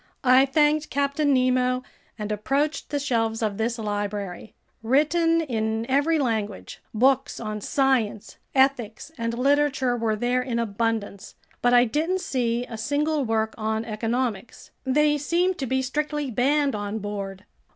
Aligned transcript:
I 0.23 0.47
thanked 0.47 0.89
Captain 0.89 1.31
Nemo 1.31 1.83
and 2.17 2.31
approached 2.31 2.89
the 2.89 2.97
shelves 2.97 3.43
of 3.43 3.59
this 3.59 3.77
library. 3.77 4.55
Written 4.81 5.41
in 5.41 5.85
every 5.87 6.17
language, 6.17 6.81
books 6.91 7.39
on 7.39 7.61
science, 7.61 8.37
ethics, 8.55 9.11
and 9.15 9.37
literature 9.37 9.95
were 9.95 10.15
there 10.15 10.41
in 10.41 10.57
abundance, 10.57 11.35
but 11.61 11.75
I 11.75 11.85
didn't 11.85 12.21
see 12.21 12.65
a 12.65 12.79
single 12.79 13.23
work 13.25 13.53
on 13.59 13.85
economics—they 13.85 15.19
seemed 15.19 15.59
to 15.59 15.67
be 15.67 15.83
strictly 15.83 16.31
banned 16.31 16.73
on 16.73 16.97
board. 16.97 17.45